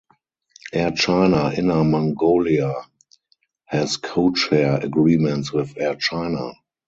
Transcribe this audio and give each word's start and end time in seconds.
Air 0.73 0.93
China 0.95 1.51
Inner 1.55 1.83
Mongolia 1.83 2.73
has 3.65 3.97
codeshare 3.99 4.83
agreements 4.83 5.53
with 5.53 5.77
Air 5.77 5.93
China. 5.93 6.53